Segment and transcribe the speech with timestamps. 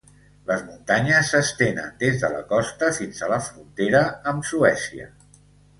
[0.51, 5.11] Les muntanyes s'estenen des de la costa fins a la frontera amb Suècia.